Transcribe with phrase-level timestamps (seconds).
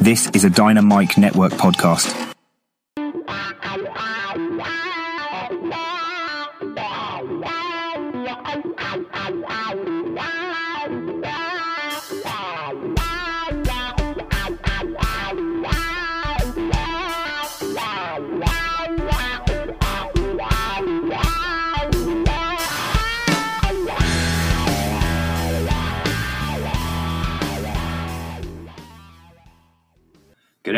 [0.00, 2.30] This is a Dynamic Network podcast.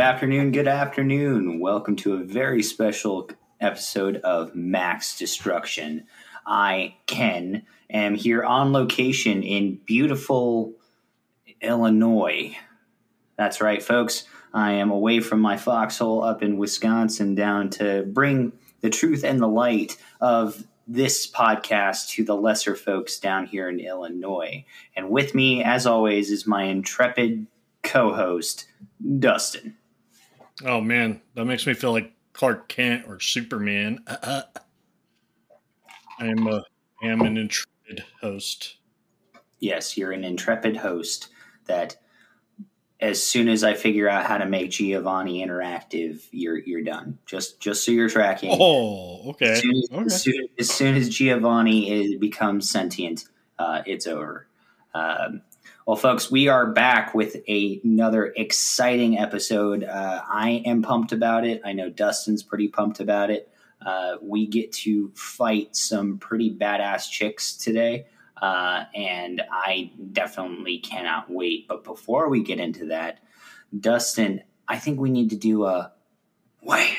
[0.02, 1.60] Afternoon, good afternoon.
[1.60, 6.08] Welcome to a very special episode of Max Destruction.
[6.44, 10.72] I, Ken, am here on location in beautiful
[11.60, 12.56] Illinois.
[13.38, 14.24] That's right, folks.
[14.52, 19.38] I am away from my foxhole up in Wisconsin down to bring the truth and
[19.38, 24.64] the light of this podcast to the lesser folks down here in Illinois.
[24.96, 27.46] And with me, as always, is my intrepid
[27.84, 28.66] co host,
[29.20, 29.76] Dustin.
[30.64, 34.00] Oh man, that makes me feel like Clark Kent or Superman.
[34.06, 34.42] Uh,
[36.18, 36.64] I am a
[37.02, 38.76] I am an intrepid host.
[39.58, 41.28] Yes, you're an intrepid host
[41.66, 41.96] that
[43.00, 47.18] as soon as I figure out how to make Giovanni interactive, you're you're done.
[47.26, 48.56] Just just so you're tracking.
[48.58, 49.52] Oh, okay.
[49.52, 50.04] As soon as, okay.
[50.04, 53.24] as, soon, as, soon as Giovanni is, becomes sentient,
[53.58, 54.46] uh, it's over.
[54.94, 55.42] Um,
[55.86, 59.84] well, folks, we are back with a, another exciting episode.
[59.84, 61.60] Uh, I am pumped about it.
[61.64, 63.48] I know Dustin's pretty pumped about it.
[63.84, 68.06] Uh, we get to fight some pretty badass chicks today,
[68.40, 71.66] uh, and I definitely cannot wait.
[71.66, 73.18] But before we get into that,
[73.76, 75.92] Dustin, I think we need to do a
[76.60, 76.96] wham.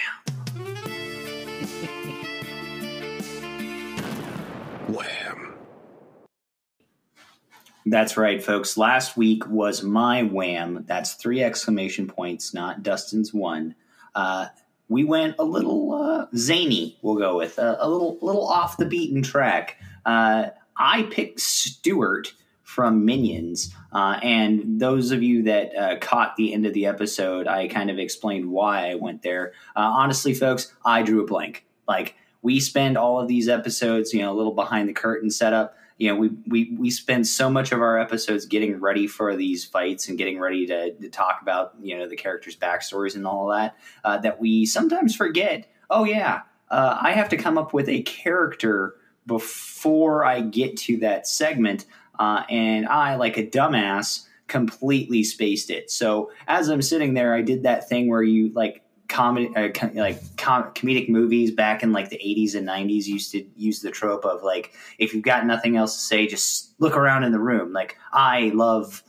[7.86, 8.78] That's right, folks.
[8.78, 10.86] Last week was my wham.
[10.88, 13.76] That's three exclamation points, not Dustin's one.
[14.16, 14.48] Uh,
[14.88, 16.98] we went a little uh, zany.
[17.02, 19.78] We'll go with uh, a little, little off the beaten track.
[20.06, 22.34] Uh, I picked Stuart
[22.64, 27.48] from Minions, uh, and those of you that uh, caught the end of the episode,
[27.48, 29.54] I kind of explained why I went there.
[29.76, 31.66] honestly, folks, I drew a blank.
[31.88, 35.76] Like we spend all of these episodes, you know, a little behind the curtain setup
[35.98, 39.64] you know, we, we, we spend so much of our episodes getting ready for these
[39.64, 43.48] fights and getting ready to, to talk about, you know, the characters' backstories and all
[43.48, 47.88] that, uh, that we sometimes forget, oh, yeah, uh, I have to come up with
[47.90, 48.96] a character
[49.28, 51.86] before I get to that segment.
[52.18, 55.90] Uh, and I, like a dumbass, completely spaced it.
[55.90, 59.94] So as I'm sitting there, I did that thing where you like comedy uh, com-
[59.96, 63.92] like com- comedic movies back in like the 80s and 90s used to use the
[63.92, 67.40] trope of like if you've got nothing else to say just look around in the
[67.40, 67.74] room.
[67.74, 69.04] Like i love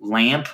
[0.00, 0.48] lamp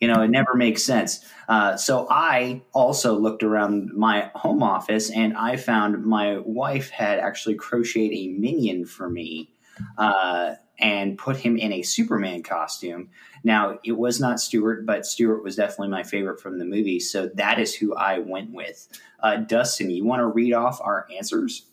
[0.00, 1.24] you know it never makes sense.
[1.48, 7.18] Uh, so i also looked around my home office and i found my wife had
[7.18, 9.53] actually crocheted a minion for me
[9.98, 13.10] uh, and put him in a Superman costume.
[13.44, 16.98] Now, it was not Stuart, but Stuart was definitely my favorite from the movie.
[17.00, 18.88] So that is who I went with.
[19.20, 21.66] Uh, Dustin, you want to read off our answers?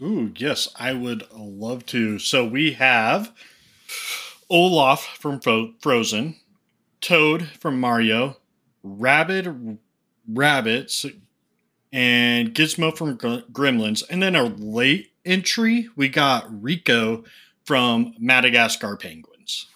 [0.00, 2.18] Ooh, yes, I would love to.
[2.18, 3.32] So we have
[4.50, 6.36] Olaf from Fro- Frozen,
[7.00, 8.36] Toad from Mario,
[8.82, 9.48] Rabbit,
[10.28, 11.06] Rabbits,
[11.92, 14.02] and Gizmo from Gr- Gremlins.
[14.08, 17.24] And then a late entry, we got Rico
[17.64, 19.68] from Madagascar Penguins.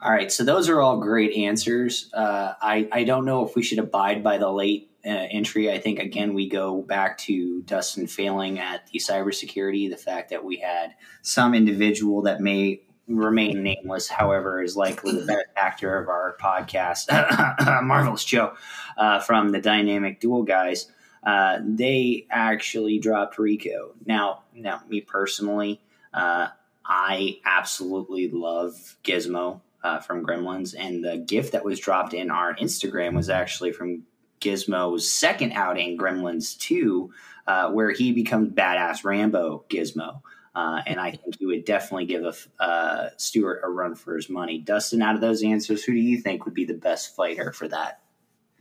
[0.00, 2.10] All right, so those are all great answers.
[2.14, 5.72] Uh, I I don't know if we should abide by the late uh, entry.
[5.72, 9.90] I think again we go back to Dustin failing at the cybersecurity.
[9.90, 15.26] The fact that we had some individual that may remain nameless, however, is likely the
[15.26, 17.08] best actor of our podcast,
[17.82, 18.54] Marvelous Joe
[18.96, 20.92] uh, from the Dynamic Duel guys.
[21.28, 23.92] Uh, they actually dropped Rico.
[24.06, 25.78] Now, now, me personally,
[26.14, 26.48] uh,
[26.86, 32.54] I absolutely love Gizmo uh, from Gremlins, and the gift that was dropped in our
[32.54, 34.04] Instagram was actually from
[34.40, 37.12] Gizmo's second outing, Gremlins 2,
[37.46, 40.22] uh, where he becomes badass Rambo Gizmo.
[40.54, 44.60] Uh, and I think you would definitely give a, Stuart a run for his money.
[44.60, 47.68] Dustin, out of those answers, who do you think would be the best fighter for
[47.68, 48.00] that?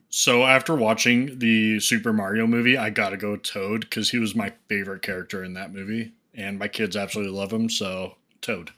[0.10, 4.36] So after watching the Super Mario movie, I got to go Toad because he was
[4.36, 7.70] my favorite character in that movie, and my kids absolutely love him.
[7.70, 8.72] So Toad.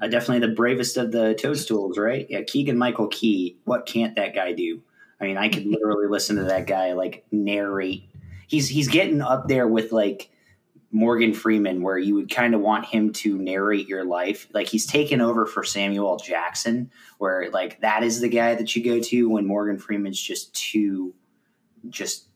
[0.00, 2.26] Uh, definitely the bravest of the toadstools, right?
[2.28, 3.56] Yeah, Keegan Michael Key.
[3.64, 4.82] What can't that guy do?
[5.20, 8.08] I mean, I could literally listen to that guy like narrate.
[8.48, 10.28] He's he's getting up there with like
[10.92, 14.46] Morgan Freeman, where you would kind of want him to narrate your life.
[14.52, 18.84] Like he's taken over for Samuel Jackson, where like that is the guy that you
[18.84, 21.14] go to when Morgan Freeman's just too
[21.88, 22.28] just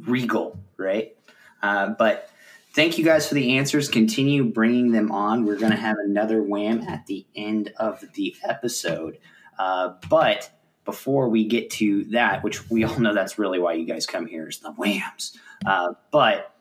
[0.00, 1.16] regal, right?
[1.62, 2.30] Uh, but
[2.72, 3.88] thank you guys for the answers.
[3.88, 5.44] Continue bringing them on.
[5.44, 9.18] We're going to have another wham at the end of the episode.
[9.58, 10.50] Uh, but
[10.84, 14.26] before we get to that, which we all know that's really why you guys come
[14.26, 15.36] here, is the whams.
[15.66, 16.54] Uh, but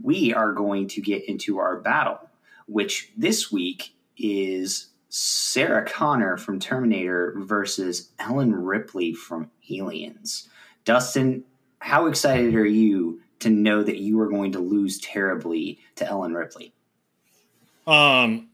[0.00, 2.18] we are going to get into our battle,
[2.66, 10.48] which this week is Sarah Connor from Terminator versus Ellen Ripley from Aliens.
[10.84, 11.44] Dustin,
[11.80, 16.32] how excited are you to know that you are going to lose terribly to Ellen
[16.32, 16.72] Ripley?
[17.86, 18.48] Um,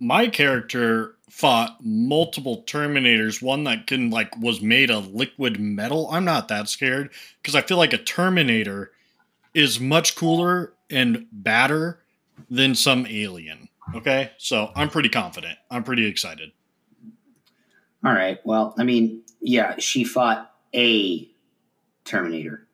[0.00, 6.08] my character fought multiple Terminators, one that can like was made of liquid metal.
[6.10, 7.10] I'm not that scared
[7.42, 8.92] because I feel like a Terminator
[9.54, 12.00] is much cooler and badder
[12.50, 13.68] than some alien.
[13.94, 15.58] Okay, so I'm pretty confident.
[15.70, 16.52] I'm pretty excited.
[18.04, 18.38] All right.
[18.44, 21.28] Well, I mean, yeah, she fought a
[22.04, 22.66] Terminator,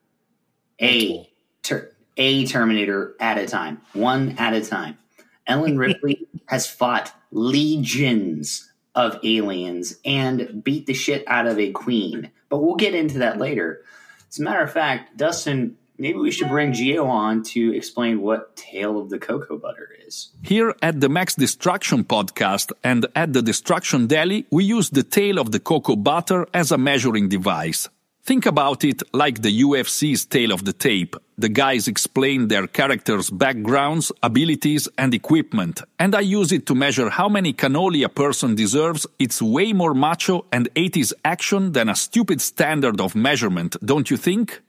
[0.81, 1.29] a
[1.63, 4.99] ter- a Terminator at a time, one at a time.
[5.47, 12.31] Ellen Ripley has fought legions of aliens and beat the shit out of a queen.
[12.49, 13.85] But we'll get into that later.
[14.29, 18.57] As a matter of fact, Dustin, maybe we should bring Geo on to explain what
[18.57, 20.31] Tale of the Cocoa Butter is.
[20.43, 25.39] Here at the Max Destruction podcast and at the Destruction Deli, we use the tail
[25.39, 27.89] of the cocoa butter as a measuring device.
[28.23, 31.17] Think about it like the UFC's tail of the tape.
[31.39, 37.09] The guys explain their characters' backgrounds, abilities, and equipment, and I use it to measure
[37.11, 39.07] how many cannoli a person deserves.
[39.19, 44.19] It's way more macho and 80s action than a stupid standard of measurement, don't you
[44.19, 44.61] think?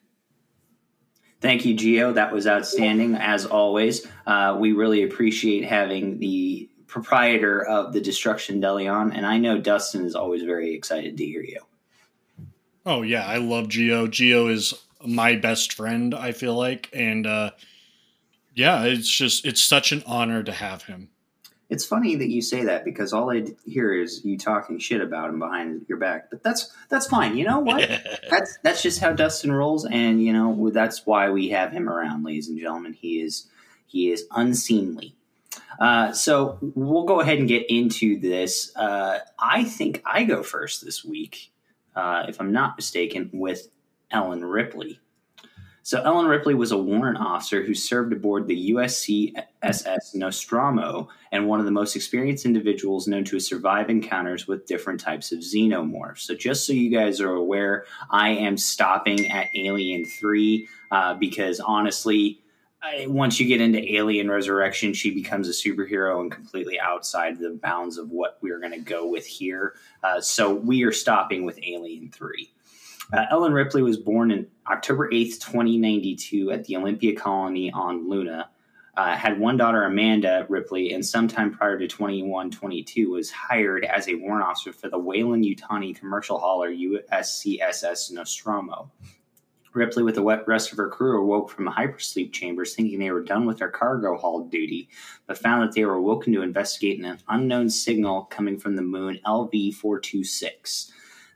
[1.41, 2.13] Thank you, Geo.
[2.13, 4.07] That was outstanding, as always.
[4.27, 9.57] Uh, we really appreciate having the proprietor of the Destruction Deli on, and I know
[9.57, 11.59] Dustin is always very excited to hear you.
[12.85, 14.07] Oh yeah, I love Geo.
[14.07, 14.73] Geo is
[15.05, 16.89] my best friend, I feel like.
[16.93, 17.51] And uh
[18.53, 21.09] yeah, it's just it's such an honor to have him.
[21.71, 25.29] It's funny that you say that because all I hear is you talking shit about
[25.29, 26.29] him behind your back.
[26.29, 27.37] But that's that's fine.
[27.37, 27.89] You know what?
[28.29, 32.25] that's that's just how Dustin rolls, and you know that's why we have him around,
[32.25, 32.91] ladies and gentlemen.
[32.91, 33.47] He is
[33.87, 35.15] he is unseemly.
[35.79, 38.75] Uh, so we'll go ahead and get into this.
[38.75, 41.51] Uh, I think I go first this week,
[41.95, 43.69] uh, if I'm not mistaken, with
[44.11, 44.99] Ellen Ripley.
[45.83, 51.59] So Ellen Ripley was a warrant officer who served aboard the USCSS Nostromo and one
[51.59, 56.19] of the most experienced individuals known to survive encounters with different types of xenomorphs.
[56.19, 61.59] So just so you guys are aware, I am stopping at Alien 3 uh, because
[61.59, 62.41] honestly,
[63.07, 67.97] once you get into Alien Resurrection, she becomes a superhero and completely outside the bounds
[67.97, 69.73] of what we're going to go with here.
[70.03, 72.49] Uh, so we are stopping with Alien 3.
[73.13, 78.49] Uh, Ellen Ripley was born in October 8th, 2092, at the Olympia colony on Luna.
[78.95, 84.15] Uh, had one daughter, Amanda Ripley, and sometime prior to 2122 was hired as a
[84.15, 88.91] warrant officer for the Weyland-Yutani commercial hauler USCSS Nostromo.
[89.73, 93.45] Ripley, with the rest of her crew, awoke from hypersleep chambers thinking they were done
[93.45, 94.89] with their cargo haul duty,
[95.27, 99.19] but found that they were awoken to investigate an unknown signal coming from the moon
[99.25, 100.91] LV 426.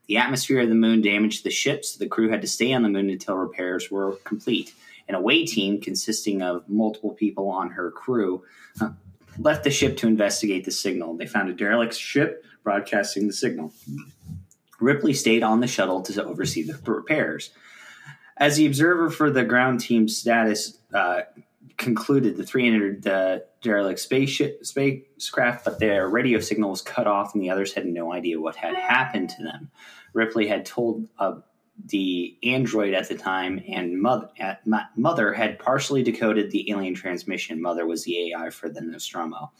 [0.07, 2.83] The atmosphere of the moon damaged the ship, so the crew had to stay on
[2.83, 4.73] the moon until repairs were complete.
[5.07, 8.43] An away team, consisting of multiple people on her crew,
[8.81, 8.89] uh,
[9.39, 11.15] left the ship to investigate the signal.
[11.15, 13.73] They found a derelict ship broadcasting the signal.
[14.79, 17.51] Ripley stayed on the shuttle to oversee the repairs.
[18.37, 21.21] As the observer for the ground team status uh,
[21.77, 27.33] concluded, the three entered the derelict spaceship, spacecraft, but their radio signal was cut off,
[27.33, 29.69] and the others had no idea what had happened to them.
[30.13, 31.35] Ripley had told uh,
[31.85, 34.55] the android at the time, and mother, uh,
[34.95, 37.61] mother had partially decoded the alien transmission.
[37.61, 39.51] Mother was the AI for the Nostromo.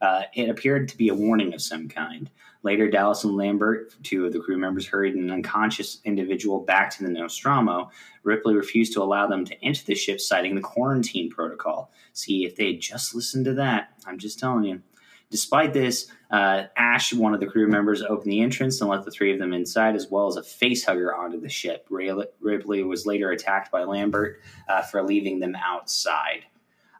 [0.00, 2.30] Uh, it appeared to be a warning of some kind.
[2.66, 7.04] Later, Dallas and Lambert, two of the crew members, hurried an unconscious individual back to
[7.04, 7.92] the Nostromo.
[8.24, 11.92] Ripley refused to allow them to enter the ship, citing the quarantine protocol.
[12.12, 14.82] See, if they had just listened to that, I'm just telling you.
[15.30, 19.12] Despite this, uh, Ash, one of the crew members, opened the entrance and let the
[19.12, 21.86] three of them inside, as well as a face hugger onto the ship.
[21.88, 26.46] Ripley was later attacked by Lambert uh, for leaving them outside.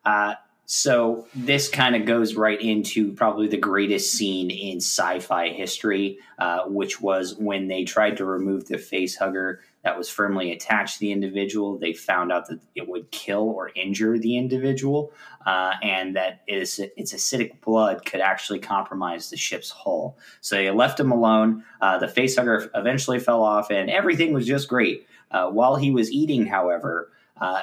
[0.05, 0.35] Uh,
[0.67, 6.65] so this kind of goes right into probably the greatest scene in sci-fi history, uh,
[6.67, 11.01] which was when they tried to remove the face hugger that was firmly attached to
[11.01, 11.79] the individual.
[11.79, 15.13] They found out that it would kill or injure the individual,
[15.47, 20.19] uh, and that its, its acidic blood could actually compromise the ship's hull.
[20.41, 21.63] So they left him alone.
[21.81, 25.07] Uh, the face hugger eventually fell off, and everything was just great.
[25.31, 27.63] Uh, while he was eating, however, uh,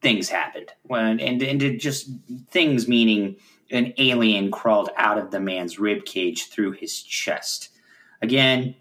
[0.00, 0.72] things happened.
[0.82, 2.10] When and, and just
[2.50, 3.36] things meaning
[3.70, 7.70] an alien crawled out of the man's rib cage through his chest.
[8.22, 8.74] Again,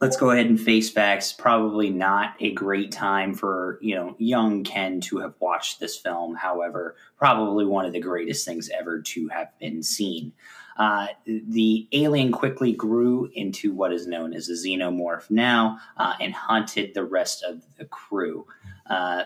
[0.00, 1.32] let's go ahead and face facts.
[1.32, 6.34] Probably not a great time for you know young Ken to have watched this film.
[6.34, 10.32] However, probably one of the greatest things ever to have been seen.
[10.76, 16.32] Uh, the alien quickly grew into what is known as a xenomorph now uh, and
[16.32, 18.46] hunted the rest of the crew.
[18.88, 19.24] Uh,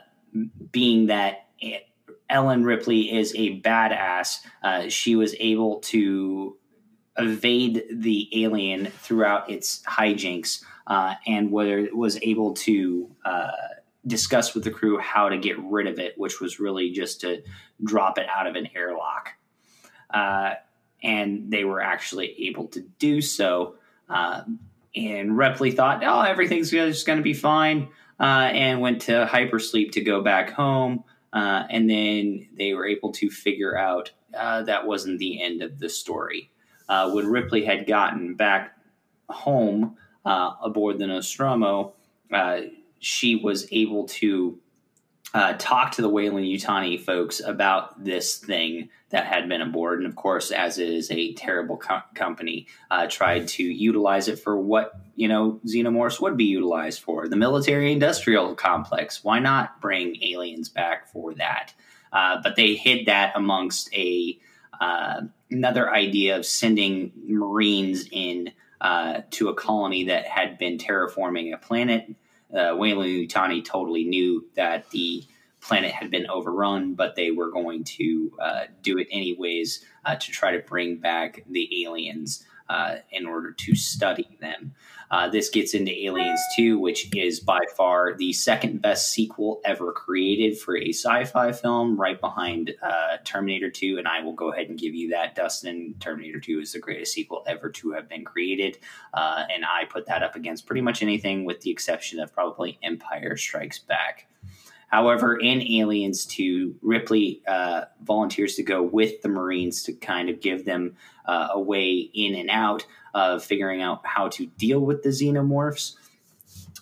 [0.71, 1.47] being that
[2.28, 6.56] Ellen Ripley is a badass, uh, she was able to
[7.18, 13.50] evade the alien throughout its hijinks uh, and whether was able to uh,
[14.06, 17.42] discuss with the crew how to get rid of it, which was really just to
[17.83, 19.30] drop it out of an airlock.
[20.11, 20.54] Uh,
[21.02, 23.76] and they were actually able to do so.
[24.09, 24.42] Uh,
[24.95, 27.88] and Ripley thought, oh, everything's just going to be fine,
[28.21, 31.05] uh, and went to hypersleep to go back home.
[31.33, 35.89] Uh, and then they were able to figure out that wasn't the end of the
[35.89, 36.51] story
[36.89, 38.77] uh, when Ripley had gotten back
[39.29, 41.95] home uh, aboard the Nostromo,
[42.33, 42.61] uh,
[42.99, 44.59] she was able to
[45.35, 49.99] uh, talk to the Weyland-Yutani folks about this thing that had been aboard.
[49.99, 54.38] And of course, as it is a terrible co- company, uh, tried to utilize it
[54.38, 59.23] for what, you know, xenomorphs would be utilized for the military industrial complex.
[59.23, 61.75] Why not bring aliens back for that?
[62.12, 64.38] Uh, but they hid that amongst a
[64.80, 71.52] uh, another idea of sending Marines in uh, to a colony that had been terraforming
[71.52, 72.14] a planet.
[72.55, 75.25] Uh, Weyland-Yutani totally knew that the
[75.61, 80.31] planet had been overrun, but they were going to uh, do it anyways uh, to
[80.31, 84.75] try to bring back the aliens uh, in order to study them.
[85.11, 89.93] Uh, this gets into Aliens 2, which is by far the second best sequel ever
[89.93, 93.99] created for a sci fi film, right behind uh, Terminator 2.
[93.99, 95.95] And I will go ahead and give you that, Dustin.
[96.01, 98.79] Terminator 2 is the greatest sequel ever to have been created.
[99.15, 102.79] Uh, and I put that up against pretty much anything with the exception of probably
[102.83, 104.27] Empire Strikes Back.
[104.89, 110.41] However, in Aliens 2, Ripley uh, volunteers to go with the Marines to kind of
[110.41, 115.02] give them uh, a way in and out of figuring out how to deal with
[115.02, 115.95] the xenomorphs.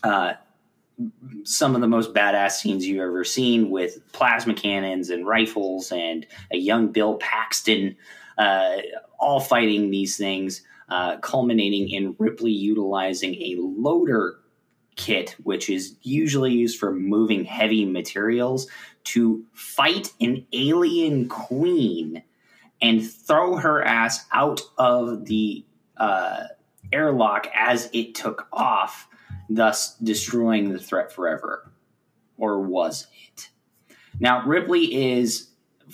[0.03, 0.35] Uh,
[1.45, 6.27] some of the most badass scenes you've ever seen with plasma cannons and rifles and
[6.53, 7.97] a young Bill Paxton
[8.39, 8.77] uh,
[9.19, 14.39] all fighting these things, uh, culminating in Ripley utilizing a loader
[14.97, 18.69] kit, which is usually used for moving heavy materials,
[19.05, 22.23] to fight an alien queen
[22.81, 25.65] and throw her ass out of the
[25.97, 26.45] uh,
[26.93, 29.09] airlock as it took off,
[29.49, 31.73] thus destroying the threat forever.
[32.37, 33.51] Or was it?
[34.21, 35.49] Now, Ripley is,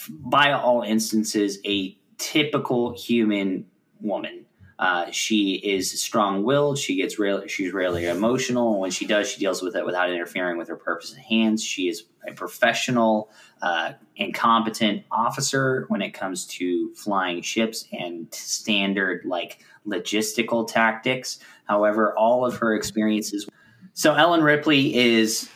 [0.09, 3.67] by all instances, a typical human
[4.01, 4.47] woman.
[4.81, 6.79] Uh, she is strong-willed.
[6.79, 7.47] She gets real.
[7.47, 8.73] She's rarely emotional.
[8.73, 11.63] And When she does, she deals with it without interfering with her purpose at hands.
[11.63, 18.33] She is a professional uh, and competent officer when it comes to flying ships and
[18.33, 21.41] standard like logistical tactics.
[21.65, 23.47] However, all of her experiences.
[23.93, 25.51] So Ellen Ripley is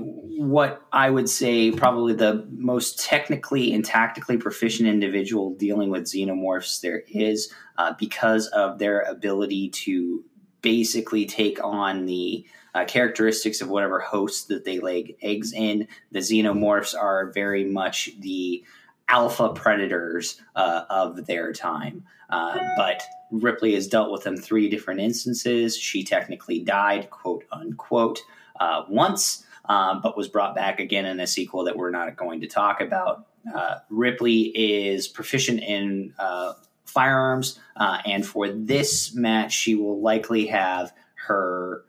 [0.00, 6.80] what I would say probably the most technically and tactically proficient individual dealing with xenomorphs
[6.80, 10.24] there is uh, because of their ability to
[10.62, 15.88] basically take on the uh, characteristics of whatever host that they lay eggs in.
[16.12, 18.64] The xenomorphs are very much the
[19.08, 22.04] alpha predators uh, of their time.
[22.28, 25.76] Uh, but Ripley has dealt with them three different instances.
[25.76, 28.20] She technically died, quote unquote,
[28.58, 32.40] uh, once um, but was brought back again in a sequel that we're not going
[32.40, 33.26] to talk about.
[33.54, 36.54] Uh, Ripley is proficient in uh,
[36.84, 40.92] firearms, uh, and for this match, she will likely have
[41.26, 41.84] her,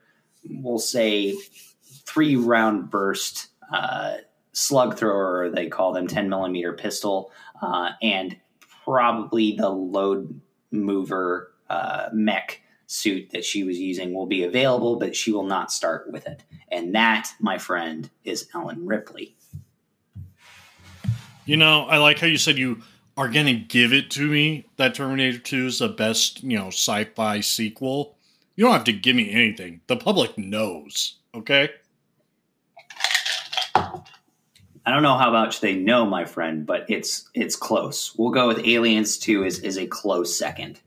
[0.49, 1.35] we'll say,
[2.05, 4.17] three round burst uh,
[4.53, 7.31] slug thrower, they call them 10 millimeter pistol,
[7.61, 8.37] uh, and
[8.83, 10.41] probably the load
[10.71, 15.71] mover uh, mech suit that she was using will be available, but she will not
[15.71, 16.43] start with it.
[16.71, 19.35] And that, my friend, is Ellen Ripley.
[21.45, 22.81] You know, I like how you said you
[23.15, 26.67] are going to give it to me that Terminator 2 is the best, you know,
[26.67, 28.17] sci fi sequel.
[28.55, 29.81] You don't have to give me anything.
[29.87, 31.69] The public knows, okay?
[33.75, 38.15] I don't know how much they know, my friend, but it's it's close.
[38.15, 40.79] We'll go with Aliens 2 is, is a close second.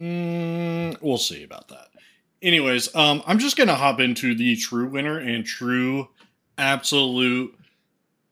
[0.00, 1.88] Mm, we'll see about that.
[2.42, 6.08] Anyways, um, I'm just gonna hop into the true winner and true
[6.56, 7.54] absolute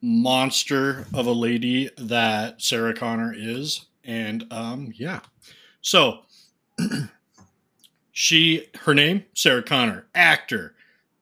[0.01, 3.87] monster of a lady that Sarah Connor is.
[4.05, 5.21] And um, yeah.
[5.83, 6.21] So
[8.13, 10.75] she her name, Sarah Connor, actor,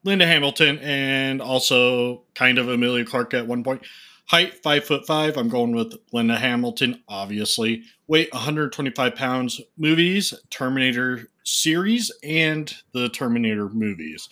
[0.05, 3.83] Linda Hamilton, and also kind of Emilia Clarke at one point.
[4.27, 5.37] Height five foot five.
[5.37, 7.85] I'm going with Linda Hamilton, obviously.
[8.09, 9.61] Weight 125 pounds.
[9.79, 14.29] Movies, Terminator series, and the Terminator movies.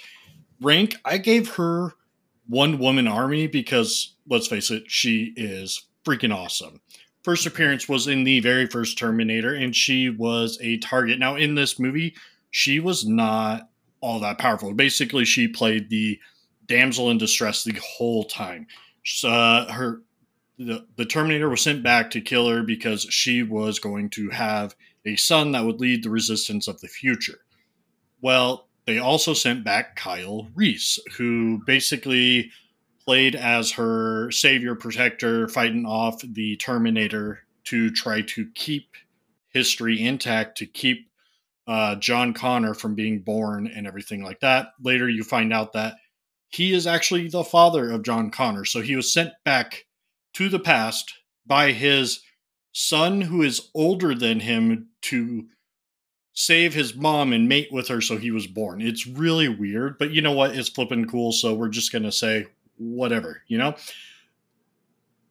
[0.60, 1.92] Rank, I gave her
[2.48, 6.80] one woman army because let's face it, she is freaking awesome.
[7.22, 11.20] First appearance was in the very first Terminator, and she was a target.
[11.20, 12.16] Now, in this movie,
[12.50, 13.68] she was not
[14.00, 14.74] all that powerful.
[14.74, 16.18] Basically, she played the
[16.66, 18.66] damsel in distress the whole time
[19.24, 20.02] uh, her
[20.58, 24.74] the, the Terminator was sent back to kill her because she was going to have
[25.04, 27.40] a son that would lead the resistance of the future.
[28.20, 32.50] Well, they also sent back Kyle Reese, who basically
[33.04, 38.94] played as her savior protector, fighting off the Terminator to try to keep
[39.48, 41.08] history intact, to keep
[41.66, 44.68] uh, John Connor from being born and everything like that.
[44.82, 45.96] Later, you find out that
[46.54, 48.64] he is actually the father of John Connor.
[48.64, 49.86] So he was sent back
[50.34, 52.20] to the past by his
[52.72, 55.46] son, who is older than him, to
[56.32, 58.80] save his mom and mate with her so he was born.
[58.80, 60.54] It's really weird, but you know what?
[60.54, 61.32] It's flipping cool.
[61.32, 62.46] So we're just going to say
[62.78, 63.74] whatever, you know?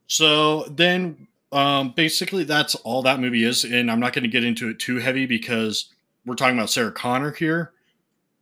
[0.08, 3.64] So then um, basically that's all that movie is.
[3.64, 5.90] And I'm not going to get into it too heavy because
[6.26, 7.72] we're talking about Sarah Connor here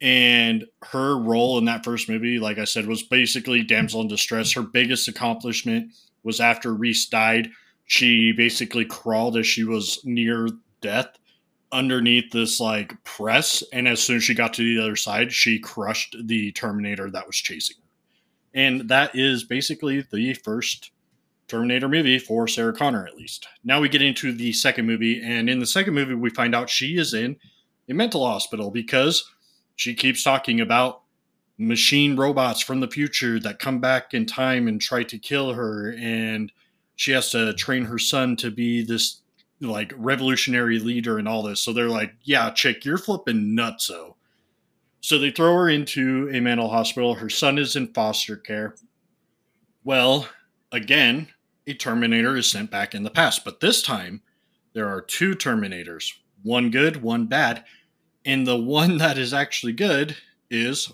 [0.01, 4.53] and her role in that first movie, like I said, was basically damsel in distress.
[4.53, 5.93] Her biggest accomplishment
[6.23, 7.49] was after Reese died.
[7.85, 10.47] She basically crawled as she was near
[10.81, 11.17] death
[11.71, 15.59] underneath this like press, and as soon as she got to the other side, she
[15.59, 17.83] crushed the Terminator that was chasing her.
[18.53, 20.91] And that is basically the first
[21.47, 23.47] Terminator movie for Sarah Connor, at least.
[23.63, 26.69] Now we get into the second movie, and in the second movie, we find out
[26.69, 27.37] she is in
[27.89, 29.29] a mental hospital because
[29.81, 31.01] she keeps talking about
[31.57, 35.95] machine robots from the future that come back in time and try to kill her
[35.97, 36.51] and
[36.97, 39.21] she has to train her son to be this
[39.59, 41.63] like revolutionary leader and all this.
[41.63, 44.13] So they're like yeah chick you're flipping nutso
[45.01, 47.15] so they throw her into a mental hospital.
[47.15, 48.75] Her son is in foster care.
[49.83, 50.27] Well
[50.71, 51.29] again
[51.65, 54.21] a terminator is sent back in the past but this time
[54.73, 56.13] there are two terminators
[56.43, 57.63] one good one bad
[58.25, 60.15] and the one that is actually good
[60.49, 60.91] is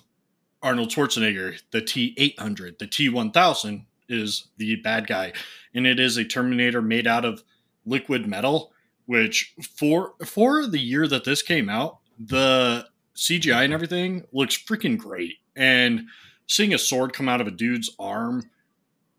[0.61, 2.79] Arnold Schwarzenegger, the T 800.
[2.79, 5.33] The T 1000 is the bad guy.
[5.73, 7.43] And it is a Terminator made out of
[7.85, 8.71] liquid metal,
[9.05, 14.97] which for for the year that this came out, the CGI and everything looks freaking
[14.97, 15.35] great.
[15.55, 16.07] And
[16.47, 18.49] seeing a sword come out of a dude's arm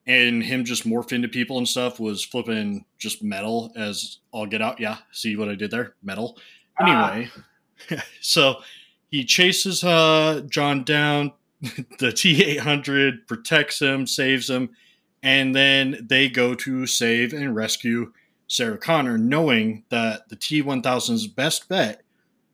[0.07, 4.63] and him just morph into people and stuff was flipping just metal as I'll get
[4.63, 4.81] out.
[4.81, 5.95] Yeah, see what I did there?
[6.03, 6.39] Metal.
[6.81, 7.25] Ah.
[8.21, 8.61] So
[9.11, 11.33] he chases uh, John down.
[11.99, 14.71] the T 800 protects him, saves him,
[15.23, 18.13] and then they go to save and rescue
[18.47, 22.03] Sarah Connor, knowing that the T 1000's best bet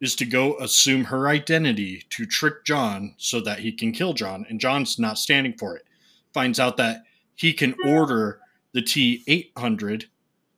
[0.00, 4.44] is to go assume her identity to trick John so that he can kill John.
[4.48, 5.84] And John's not standing for it.
[6.32, 8.40] Finds out that he can order
[8.72, 10.06] the T 800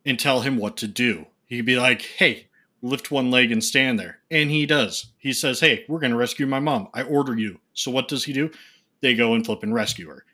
[0.05, 1.27] and tell him what to do.
[1.45, 2.46] He'd be like, hey,
[2.81, 4.19] lift one leg and stand there.
[4.29, 5.07] And he does.
[5.17, 6.89] He says, Hey, we're going to rescue my mom.
[6.93, 7.59] I order you.
[7.73, 8.51] So what does he do?
[9.01, 10.25] They go and flip and rescue her.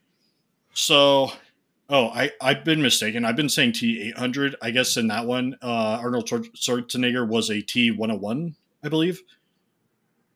[0.73, 1.31] So,
[1.89, 3.25] oh, I, I've been mistaken.
[3.25, 4.55] I've been saying T 800.
[4.61, 9.21] I guess in that one, uh, Arnold Schwarzenegger was a T 101, I believe.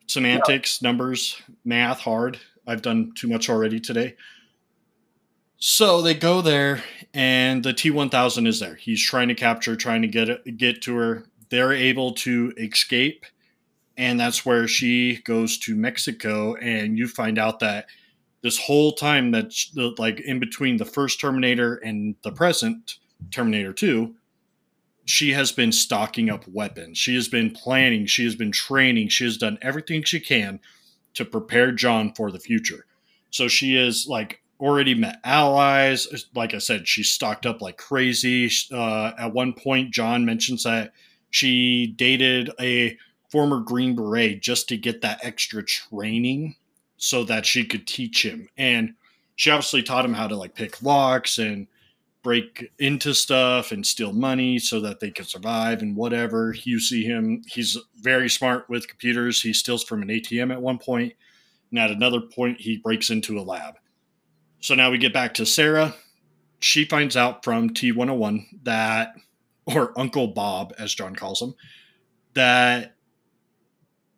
[0.08, 0.88] Semantics, yeah.
[0.88, 2.39] numbers, math, hard.
[2.65, 4.15] I've done too much already today.
[5.58, 8.76] So they go there, and the T one thousand is there.
[8.76, 13.25] He's trying to capture, trying to get get to her they're able to escape
[13.97, 17.88] and that's where she goes to Mexico and you find out that
[18.41, 19.51] this whole time that
[19.97, 22.97] like in between the first Terminator and the present
[23.31, 24.13] Terminator 2
[25.05, 29.23] she has been stocking up weapons she has been planning she has been training she
[29.23, 30.60] has done everything she can
[31.13, 32.86] to prepare John for the future
[33.31, 36.07] so she is like already met allies.
[36.33, 38.49] Like I said, she's stocked up like crazy.
[38.71, 40.93] Uh, at one point, John mentions that
[41.30, 42.98] she dated a
[43.30, 46.56] former Green Beret just to get that extra training
[46.98, 48.50] so that she could teach him.
[48.58, 48.94] And
[49.36, 51.68] she obviously taught him how to like pick locks and
[52.24, 56.56] break into stuff and steal money so that they could survive and whatever.
[56.63, 59.42] You see him, he's very smart with computers.
[59.42, 61.13] He steals from an ATM at one point,
[61.70, 63.76] and at another point, he breaks into a lab.
[64.60, 65.96] So now we get back to Sarah.
[66.60, 69.16] She finds out from T101 that,
[69.67, 71.53] or Uncle Bob, as John calls him,
[72.34, 72.95] that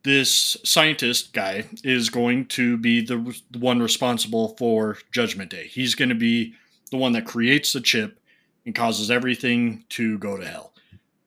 [0.03, 5.67] this scientist guy is going to be the one responsible for Judgment Day.
[5.67, 6.53] He's going to be
[6.91, 8.19] the one that creates the chip
[8.65, 10.73] and causes everything to go to hell.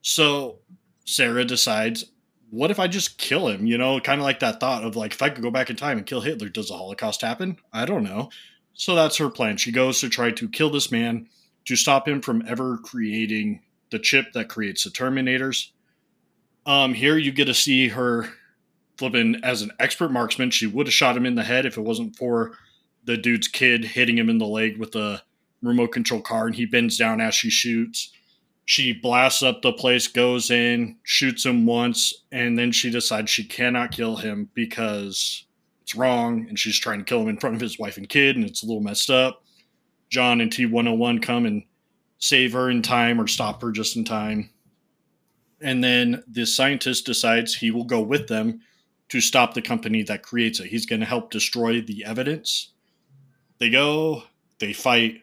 [0.01, 0.59] So
[1.05, 2.07] Sarah decides,
[2.51, 3.67] what if I just kill him?
[3.67, 5.77] You know, kind of like that thought of like, if I could go back in
[5.77, 7.57] time and kill Hitler, does the Holocaust happen?
[7.73, 8.31] I don't know.
[8.75, 9.59] So that's her plan.
[9.59, 11.29] She goes to try to kill this man
[11.67, 13.61] to stop him from ever creating
[13.93, 15.71] the chip that creates the Terminators.
[16.67, 18.29] Um, here you get to see her
[18.97, 20.51] flipping as an expert marksman.
[20.51, 22.53] She would have shot him in the head if it wasn't for
[23.05, 25.23] the dude's kid hitting him in the leg with a
[25.63, 28.13] remote control car, and he bends down as she shoots.
[28.65, 33.45] She blasts up the place, goes in, shoots him once, and then she decides she
[33.45, 35.45] cannot kill him because
[35.83, 38.37] it's wrong, and she's trying to kill him in front of his wife and kid,
[38.37, 39.43] and it's a little messed up.
[40.11, 41.65] John and T101 come and
[42.23, 44.49] save her in time or stop her just in time.
[45.61, 48.61] And then the scientist decides he will go with them
[49.09, 50.69] to stop the company that creates it.
[50.69, 52.71] He's going to help destroy the evidence.
[53.59, 54.23] They go,
[54.61, 55.23] they fight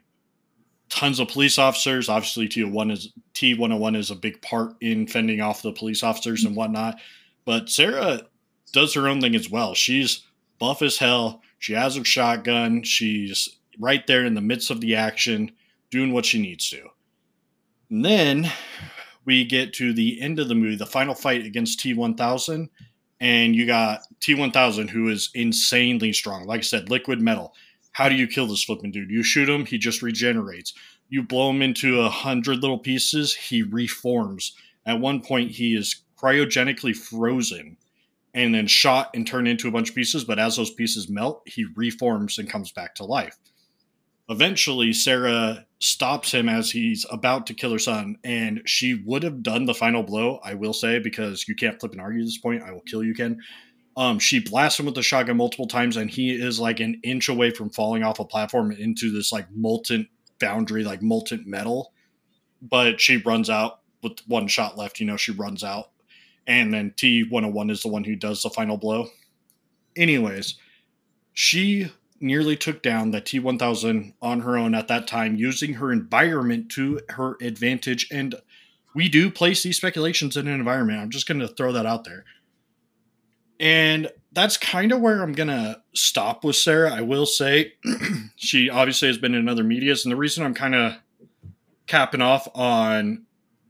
[0.89, 2.09] tons of police officers.
[2.09, 6.53] Obviously, T1 is T101 is a big part in fending off the police officers and
[6.53, 6.99] whatnot.
[7.45, 8.23] But Sarah
[8.73, 9.73] does her own thing as well.
[9.73, 10.23] She's
[10.59, 11.41] buff as hell.
[11.59, 12.83] She has her shotgun.
[12.83, 15.53] She's right there in the midst of the action,
[15.91, 16.81] doing what she needs to.
[17.89, 18.51] And then
[19.25, 22.69] we get to the end of the movie, the final fight against T1000
[23.19, 26.45] and you got T1000 who is insanely strong.
[26.45, 27.53] Like I said, liquid metal.
[27.91, 29.09] How do you kill this flipping dude?
[29.09, 30.73] You shoot him, he just regenerates.
[31.09, 34.55] You blow him into a hundred little pieces, he reforms.
[34.85, 37.77] At one point, he is cryogenically frozen
[38.33, 40.23] and then shot and turned into a bunch of pieces.
[40.23, 43.37] But as those pieces melt, he reforms and comes back to life.
[44.29, 49.41] Eventually, Sarah stops him as he's about to kill her son, and she would have
[49.41, 52.37] done the final blow, I will say, because you can't flip and argue at this
[52.37, 52.61] point.
[52.61, 53.39] I will kill you, Ken.
[53.97, 57.27] Um, she blasts him with the shotgun multiple times, and he is like an inch
[57.27, 60.07] away from falling off a platform into this like molten
[60.39, 61.91] foundry, like molten metal.
[62.61, 64.99] But she runs out with one shot left.
[64.99, 65.89] You know, she runs out,
[66.45, 69.07] and then T101 is the one who does the final blow.
[69.95, 70.55] Anyways,
[71.33, 75.91] she nearly took down the T 1000 on her own at that time, using her
[75.91, 78.07] environment to her advantage.
[78.11, 78.35] And
[78.93, 80.99] we do place these speculations in an environment.
[80.99, 82.25] I'm just going to throw that out there.
[83.59, 86.93] And that's kind of where I'm going to stop with Sarah.
[86.93, 87.73] I will say
[88.35, 90.05] she obviously has been in other medias.
[90.05, 90.93] And the reason I'm kind of
[91.87, 93.25] capping off on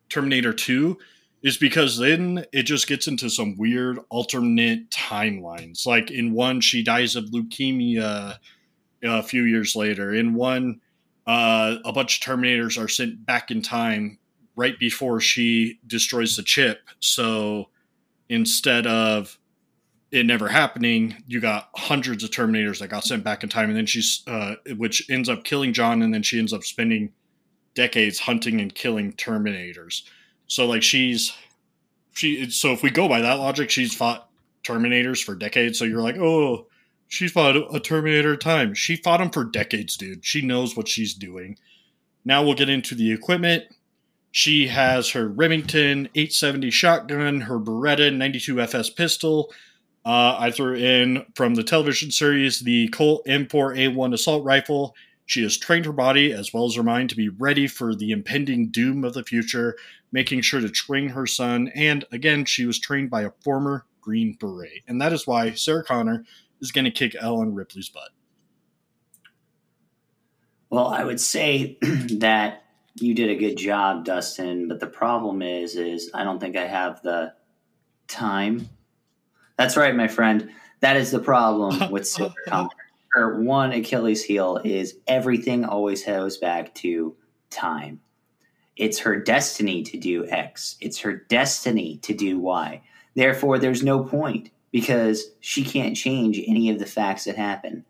[0.10, 0.98] Terminator 2
[1.42, 5.86] is because then it just gets into some weird alternate timelines.
[5.86, 8.38] Like in one, she dies of leukemia
[9.04, 10.14] a few years later.
[10.14, 10.82] In one,
[11.26, 14.18] uh, a bunch of Terminators are sent back in time
[14.56, 16.80] right before she destroys the chip.
[17.00, 17.70] So
[18.28, 19.38] instead of
[20.12, 23.78] it never happening, you got hundreds of Terminators that got sent back in time, and
[23.78, 27.14] then she's, uh, which ends up killing John, and then she ends up spending
[27.76, 30.02] decades hunting and killing Terminators.
[30.50, 31.32] So like she's
[32.12, 34.30] she so if we go by that logic, she's fought
[34.66, 35.80] Terminators for decades.
[35.80, 36.68] So you're like, oh,
[37.08, 38.74] she fought a Terminator time.
[38.74, 40.26] She fought them for decades, dude.
[40.26, 41.58] She knows what she's doing.
[42.26, 43.64] Now we'll get into the equipment.
[44.32, 49.54] She has her Remington 870 shotgun, her Beretta 92 FS pistol.
[50.06, 54.96] Uh, I threw in from the television series the Colt M4A1 assault rifle
[55.30, 58.10] she has trained her body as well as her mind to be ready for the
[58.10, 59.78] impending doom of the future,
[60.12, 61.72] making sure to train her son.
[61.76, 64.84] And again, she was trained by a former Green Beret.
[64.88, 66.26] And that is why Sarah Connor
[66.62, 68.10] is going to kick Ellen Ripley's butt.
[70.70, 72.64] Well, I would say that
[72.96, 76.68] you did a good job, Dustin, but the problem is is I don't think I
[76.68, 77.34] have the
[78.08, 78.70] time.
[79.58, 80.52] That's right, my friend.
[80.82, 82.70] That is the problem with Sarah Connor
[83.12, 87.16] her one Achilles heel is everything always goes back to
[87.50, 88.02] time.
[88.80, 90.78] It's her destiny to do X.
[90.80, 92.82] It's her destiny to do Y.
[93.14, 97.84] Therefore, there's no point because she can't change any of the facts that happen.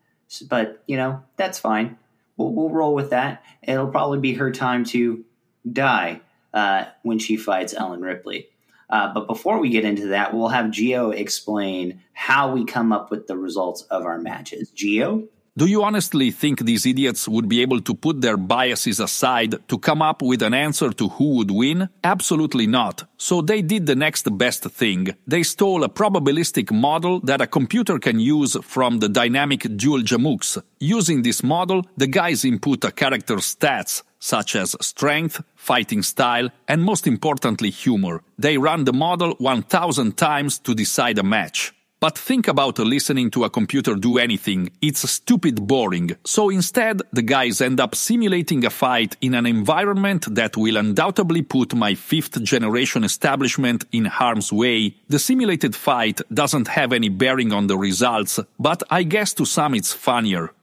[0.49, 1.97] But, you know, that's fine.
[2.39, 3.43] we'll, we'll roll with that.
[3.62, 5.23] It'll probably be her time to
[5.71, 6.21] die
[6.54, 8.47] uh, when she fights Ellen Ripley.
[8.89, 13.12] Uh, but before we get into that, we'll have Geo explain how we come up
[13.12, 14.71] with the results of our matches.
[14.71, 15.28] Geo?
[15.60, 19.78] Do you honestly think these idiots would be able to put their biases aside to
[19.78, 21.89] come up with an answer to who would win?
[22.02, 23.04] Absolutely not.
[23.17, 25.13] So they did the next best thing.
[25.28, 30.63] They stole a probabilistic model that a computer can use from the dynamic dual Jamooks.
[30.80, 36.82] Using this model, the guys input a character's stats, such as strength, fighting style, and
[36.82, 38.24] most importantly, humor.
[38.38, 41.74] They run the model 1000 times to decide a match.
[42.02, 44.72] But think about listening to a computer do anything.
[44.82, 46.12] It's stupid boring.
[46.24, 51.42] So instead, the guys end up simulating a fight in an environment that will undoubtedly
[51.42, 54.96] put my fifth generation establishment in harm's way.
[55.10, 59.76] The simulated fight doesn't have any bearing on the results, but I guess to some
[59.76, 60.54] it's funnier.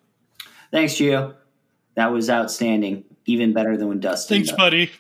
[0.70, 1.34] Thanks, Geo.
[1.96, 3.04] That was outstanding.
[3.26, 4.36] Even better than when Dustin.
[4.36, 4.56] Thanks, does.
[4.56, 4.90] buddy.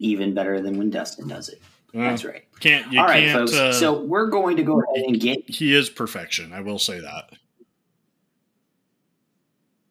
[0.00, 1.62] Even better than when Dustin does it.
[1.94, 2.44] That's right.
[2.60, 3.38] Can't you All right, can't?
[3.40, 3.52] folks.
[3.54, 5.48] uh, so we're going to go ahead and get.
[5.48, 6.52] he is perfection.
[6.52, 7.30] I will say that.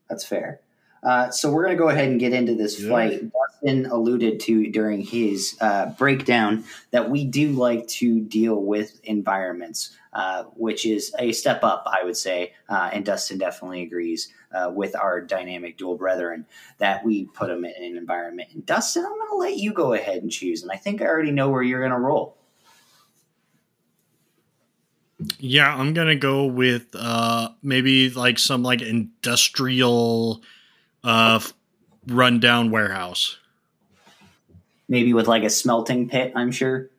[0.09, 0.61] That's fair.
[1.03, 2.89] Uh, so we're going to go ahead and get into this Yeah.
[2.89, 3.21] fight.
[3.31, 9.95] Dustin alluded to during his uh, breakdown that we do like to deal with environments,
[10.13, 12.53] uh, which is a step up, I would say.
[12.69, 16.45] Uh, and Dustin definitely agrees uh, with our dynamic dual brethren
[16.77, 18.49] that we put them in an environment.
[18.53, 20.63] And Dustin, I'm going to let you go ahead and choose.
[20.63, 22.37] And I think I already know where you're going to roll.
[25.37, 30.41] Yeah, I'm gonna go with uh maybe like some like industrial
[31.03, 31.39] uh
[32.07, 33.37] rundown warehouse.
[34.87, 36.89] Maybe with like a smelting pit, I'm sure.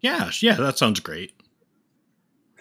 [0.00, 1.35] Yeah, yeah, that sounds great.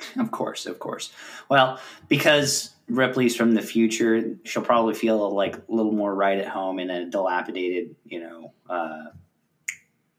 [0.20, 1.12] Of course, of course.
[1.50, 6.48] Well, because Ripley's from the future, she'll probably feel like a little more right at
[6.48, 9.06] home in a dilapidated, you know, uh,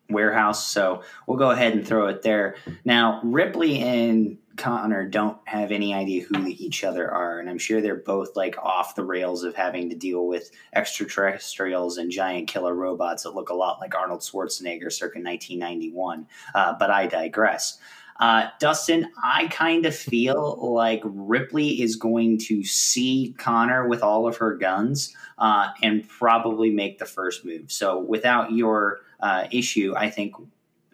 [0.08, 0.66] warehouse.
[0.66, 2.56] So we'll go ahead and throw it there.
[2.84, 7.80] Now, Ripley and Connor don't have any idea who each other are, and I'm sure
[7.80, 12.74] they're both like off the rails of having to deal with extraterrestrials and giant killer
[12.74, 16.26] robots that look a lot like Arnold Schwarzenegger circa 1991.
[16.54, 17.78] Uh, but I digress.
[18.18, 24.26] Uh, Dustin, I kind of feel like Ripley is going to see Connor with all
[24.26, 27.70] of her guns uh, and probably make the first move.
[27.70, 30.34] So, without your uh, issue, I think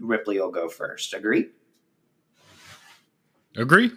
[0.01, 1.15] Ripley will go first.
[1.15, 1.47] Agree?
[3.57, 3.93] Agree?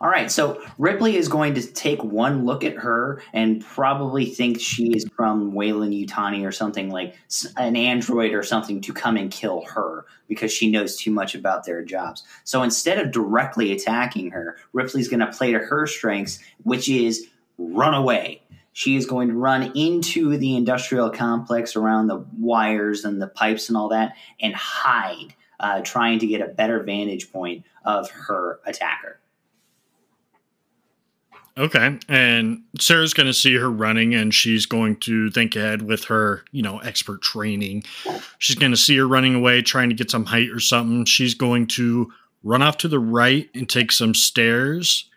[0.00, 4.60] All right, so Ripley is going to take one look at her and probably think
[4.60, 7.14] she is from Weyland-Yutani or something like
[7.56, 11.64] an android or something to come and kill her because she knows too much about
[11.64, 12.24] their jobs.
[12.44, 17.28] So instead of directly attacking her, Ripley's going to play to her strengths, which is
[17.56, 18.42] run away.
[18.72, 23.70] She is going to run into the industrial complex around the wires and the pipes
[23.70, 28.60] and all that and hide, uh, trying to get a better vantage point of her
[28.66, 29.18] attacker.
[31.58, 31.98] Okay.
[32.08, 36.44] And Sarah's going to see her running and she's going to think ahead with her,
[36.52, 37.84] you know, expert training.
[38.38, 41.06] She's going to see her running away, trying to get some height or something.
[41.06, 45.08] She's going to run off to the right and take some stairs.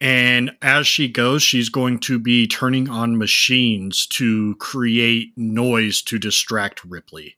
[0.00, 6.18] And as she goes, she's going to be turning on machines to create noise to
[6.18, 7.36] distract Ripley.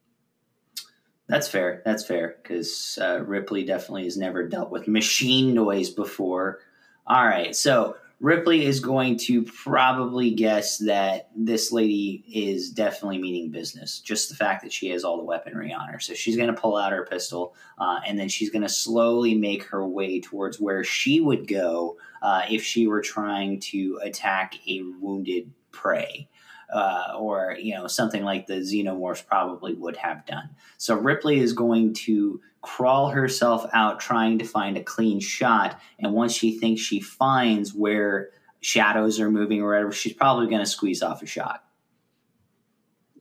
[1.26, 1.82] That's fair.
[1.84, 6.60] That's fair because uh, Ripley definitely has never dealt with machine noise before.
[7.06, 13.50] All right, so Ripley is going to probably guess that this lady is definitely meaning
[13.50, 13.98] business.
[13.98, 16.60] Just the fact that she has all the weaponry on her, so she's going to
[16.60, 20.60] pull out her pistol uh, and then she's going to slowly make her way towards
[20.60, 26.28] where she would go uh, if she were trying to attack a wounded prey
[26.72, 30.50] uh, or you know something like the xenomorphs probably would have done.
[30.78, 36.12] So Ripley is going to crawl herself out trying to find a clean shot, and
[36.12, 40.66] once she thinks she finds where shadows are moving or whatever, she's probably going to
[40.66, 41.64] squeeze off a shot.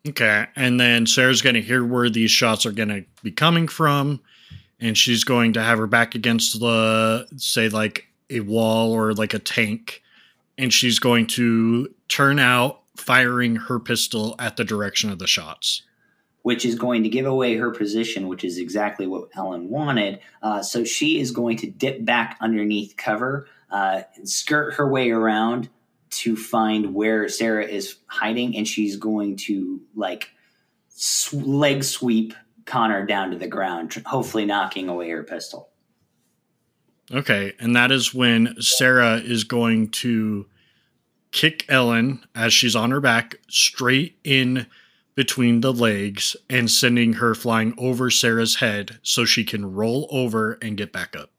[0.08, 0.48] Okay.
[0.56, 4.22] And then Sarah's going to hear where these shots are going to be coming from.
[4.80, 9.34] And she's going to have her back against the, say, like a wall or like
[9.34, 10.02] a tank.
[10.58, 15.84] And she's going to turn out firing her pistol at the direction of the shots.
[16.44, 20.20] Which is going to give away her position, which is exactly what Ellen wanted.
[20.42, 25.10] Uh, so she is going to dip back underneath cover, uh, and skirt her way
[25.12, 25.70] around
[26.12, 30.30] to find where Sarah is hiding, and she's going to like
[30.90, 32.34] sw- leg sweep
[32.66, 35.70] Connor down to the ground, hopefully knocking away her pistol.
[37.12, 37.54] Okay.
[37.60, 40.46] And that is when Sarah is going to
[41.32, 44.68] kick Ellen as she's on her back straight in
[45.16, 50.58] between the legs and sending her flying over Sarah's head so she can roll over
[50.62, 51.30] and get back up.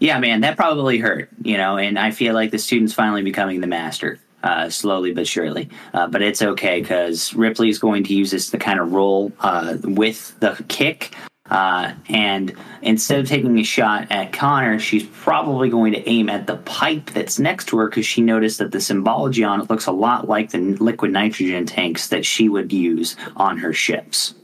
[0.00, 3.60] Yeah, man, that probably hurt, you know, and I feel like the student's finally becoming
[3.60, 5.68] the master, uh, slowly but surely.
[5.92, 9.76] Uh, but it's okay because Ripley's going to use this to kind of roll uh,
[9.84, 11.14] with the kick.
[11.50, 16.46] Uh, and instead of taking a shot at Connor, she's probably going to aim at
[16.46, 19.86] the pipe that's next to her because she noticed that the symbology on it looks
[19.86, 24.34] a lot like the liquid nitrogen tanks that she would use on her ships.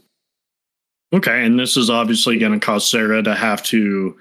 [1.13, 4.17] Okay, and this is obviously going to cause Sarah to have to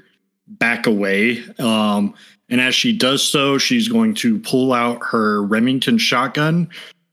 [0.46, 1.44] back away.
[1.58, 2.14] Um,
[2.48, 6.68] and as she does so, she's going to pull out her Remington shotgun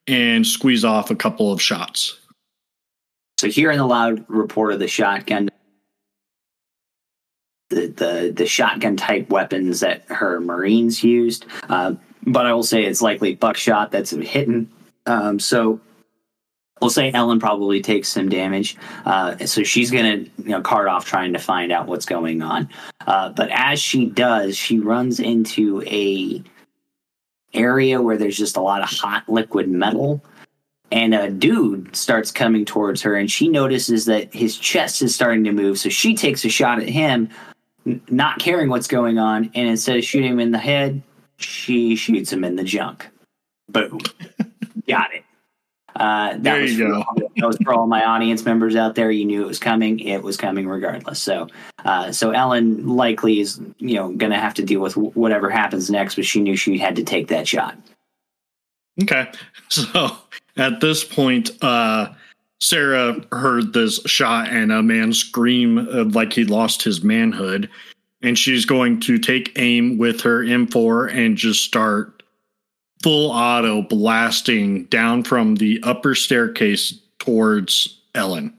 [0.08, 2.18] and squeeze off a couple of shots.
[3.40, 5.50] So, hearing the loud report of the shotgun,
[7.70, 11.94] the the, the shotgun type weapons that her Marines used, uh,
[12.26, 14.70] but I will say it's likely buckshot that's hitting.
[15.06, 15.80] Um, so
[16.82, 18.78] we'll say Ellen probably takes some damage.
[19.06, 22.42] Uh, so she's going to you know cart off trying to find out what's going
[22.42, 22.70] on.
[23.06, 26.44] Uh, but as she does, she runs into a
[27.54, 30.22] area where there's just a lot of hot liquid metal.
[30.92, 35.44] And a dude starts coming towards her, and she notices that his chest is starting
[35.44, 35.78] to move.
[35.78, 37.30] So she takes a shot at him,
[37.86, 39.52] n- not caring what's going on.
[39.54, 41.02] And instead of shooting him in the head,
[41.38, 43.06] she shoots him in the junk.
[43.70, 44.00] Boom.
[44.88, 45.24] Got it.
[45.94, 46.98] Uh, that There was you for go.
[47.02, 49.10] all, that was for all my audience members out there.
[49.12, 50.00] You knew it was coming.
[50.00, 51.20] It was coming regardless.
[51.22, 51.48] So,
[51.84, 55.50] uh, so Ellen likely is you know going to have to deal with wh- whatever
[55.50, 57.78] happens next, but she knew she had to take that shot.
[59.04, 59.30] Okay.
[59.70, 60.18] So
[60.58, 62.14] at this point, uh,
[62.60, 67.70] Sarah heard this shot and a man scream like he lost his manhood.
[68.24, 72.24] And she's going to take aim with her M4 and just start
[73.04, 78.54] full auto blasting down from the upper staircase towards Ellen.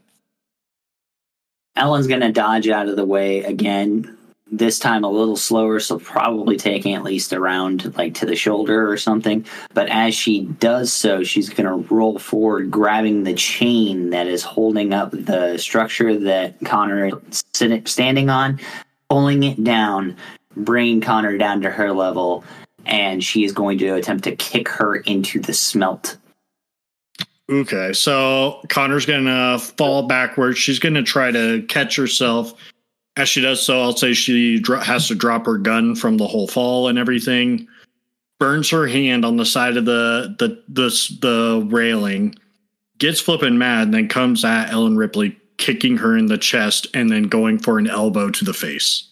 [1.75, 4.17] Ellen's going to dodge out of the way again.
[4.51, 8.89] This time a little slower, so probably taking at least around like to the shoulder
[8.89, 9.45] or something.
[9.73, 14.41] But as she does so, she's going to roll forward, grabbing the chain that is
[14.41, 17.43] holding up the structure that Connor is
[17.85, 18.59] standing on,
[19.07, 20.17] pulling it down,
[20.55, 22.43] bringing Connor down to her level,
[22.85, 26.17] and she is going to attempt to kick her into the smelt.
[27.49, 30.59] Okay, so Connor's gonna fall backwards.
[30.59, 32.53] She's gonna try to catch herself.
[33.19, 36.25] As she does so, I'll say she dro- has to drop her gun from the
[36.25, 37.67] whole fall and everything.
[38.39, 42.35] Burns her hand on the side of the the the, the railing.
[42.97, 47.11] Gets flipping mad, and then comes at Ellen Ripley, kicking her in the chest, and
[47.11, 49.11] then going for an elbow to the face.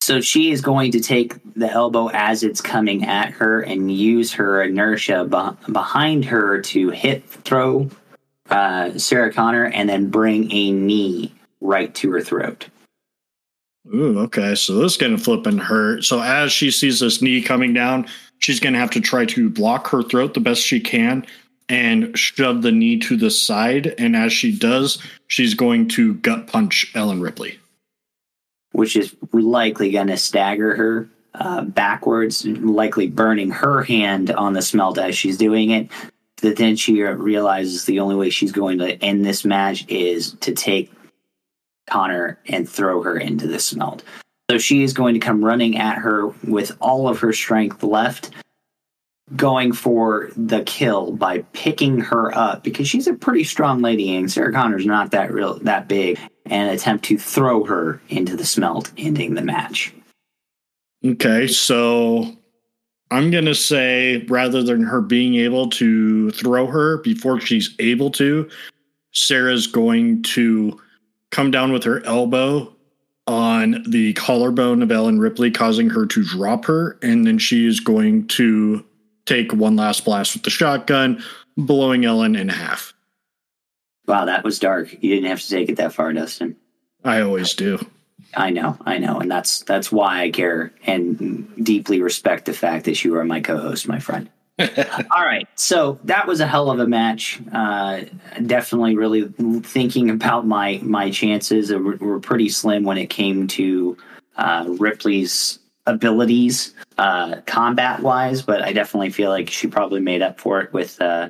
[0.00, 4.32] So she is going to take the elbow as it's coming at her and use
[4.32, 7.88] her inertia be- behind her to hit throw
[8.50, 12.66] uh, Sarah Connor and then bring a knee right to her throat.
[13.94, 14.54] Ooh, okay.
[14.54, 16.04] So this is gonna flip and hurt.
[16.04, 18.06] So as she sees this knee coming down,
[18.40, 21.24] she's gonna have to try to block her throat the best she can
[21.68, 23.94] and shove the knee to the side.
[23.98, 27.58] And as she does, she's going to gut punch Ellen Ripley.
[28.72, 34.60] which is likely going to stagger her uh, backwards, likely burning her hand on the
[34.60, 35.88] smelt as she's doing it.
[36.42, 40.52] But then she realizes the only way she's going to end this match is to
[40.52, 40.92] take
[41.88, 44.02] Connor and throw her into the smelt.
[44.50, 48.30] So she is going to come running at her with all of her strength left,
[49.34, 54.30] going for the kill by picking her up because she's a pretty strong lady and
[54.30, 58.92] Sarah Connor's not that real that big and attempt to throw her into the smelt,
[58.96, 59.92] ending the match.
[61.04, 62.32] Okay, so
[63.10, 68.48] I'm gonna say rather than her being able to throw her before she's able to,
[69.12, 70.80] Sarah's going to
[71.30, 72.72] come down with her elbow
[73.26, 77.80] on the collarbone of Ellen Ripley, causing her to drop her, and then she is
[77.80, 78.84] going to
[79.24, 81.22] take one last blast with the shotgun,
[81.56, 82.94] blowing Ellen in half.
[84.06, 84.92] Wow, that was dark.
[84.92, 86.56] You didn't have to take it that far, Dustin.
[87.04, 87.84] I always do.
[88.36, 92.84] I know, I know, and that's that's why I care and deeply respect the fact
[92.84, 94.28] that you are my co-host, my friend.
[95.10, 97.40] All right, so that was a hell of a match.
[97.52, 98.02] Uh,
[98.46, 99.28] definitely, really
[99.60, 103.98] thinking about my my chances were, were pretty slim when it came to
[104.36, 108.40] uh, Ripley's abilities, uh, combat wise.
[108.40, 111.28] But I definitely feel like she probably made up for it with uh,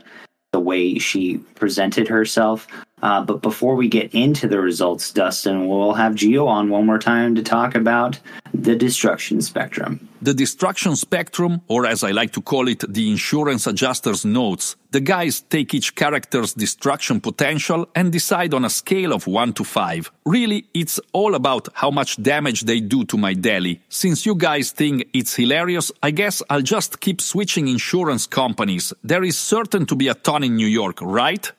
[0.52, 2.68] the way she presented herself.
[3.06, 6.98] Uh, but before we get into the results, Dustin, we'll have Geo on one more
[6.98, 8.18] time to talk about
[8.52, 10.08] the destruction spectrum.
[10.22, 14.98] The destruction spectrum, or as I like to call it, the insurance adjuster's notes, the
[14.98, 20.10] guys take each character's destruction potential and decide on a scale of 1 to 5.
[20.24, 23.82] Really, it's all about how much damage they do to my deli.
[23.88, 28.92] Since you guys think it's hilarious, I guess I'll just keep switching insurance companies.
[29.04, 31.52] There is certain to be a ton in New York, right?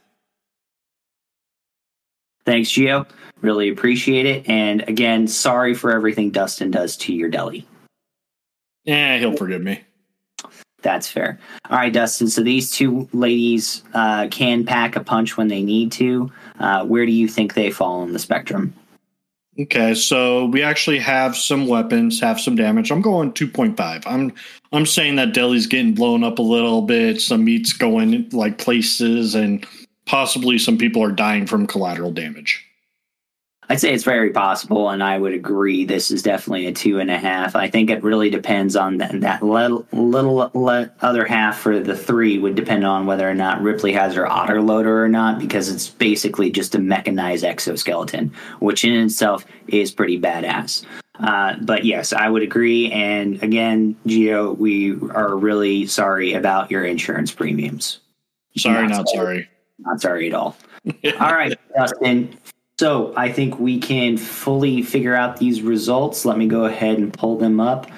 [2.47, 3.05] Thanks, Geo.
[3.41, 4.47] Really appreciate it.
[4.47, 7.67] And again, sorry for everything Dustin does to your deli.
[8.85, 9.81] Yeah, he'll forgive me.
[10.81, 11.37] That's fair.
[11.69, 12.29] All right, Dustin.
[12.29, 16.31] So these two ladies uh, can pack a punch when they need to.
[16.57, 18.73] Uh, where do you think they fall on the spectrum?
[19.59, 22.91] Okay, so we actually have some weapons, have some damage.
[22.91, 24.03] I'm going 2.5.
[24.05, 24.31] I'm
[24.71, 27.19] I'm saying that Deli's getting blown up a little bit.
[27.19, 29.67] Some meat's going like places, and
[30.07, 32.63] possibly some people are dying from collateral damage.
[33.69, 35.83] I'd say it's very possible, and I would agree.
[35.83, 37.53] This is definitely a two and a half.
[37.53, 41.97] I think it really depends on that, that little, little le- other half for the
[41.97, 45.67] three would depend on whether or not Ripley has her power loader or not, because
[45.67, 50.85] it's basically just a mechanized exoskeleton, which in itself is pretty badass.
[51.19, 52.89] Uh, but yes, I would agree.
[52.93, 57.99] And again, Geo, we are really sorry about your insurance premiums.
[58.55, 59.25] Sorry, not, not sorry.
[59.25, 59.49] sorry.
[59.79, 60.57] Not sorry at all.
[61.19, 62.37] all right, Dustin.
[62.79, 66.25] So I think we can fully figure out these results.
[66.25, 67.89] Let me go ahead and pull them up.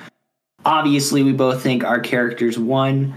[0.66, 3.14] Obviously, we both think our characters won.